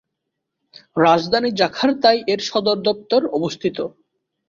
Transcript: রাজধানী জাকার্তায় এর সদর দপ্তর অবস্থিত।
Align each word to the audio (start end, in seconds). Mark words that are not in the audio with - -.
রাজধানী 0.97 1.49
জাকার্তায় 1.59 2.19
এর 2.27 2.39
সদর 2.49 2.77
দপ্তর 2.87 3.21
অবস্থিত। 3.37 3.77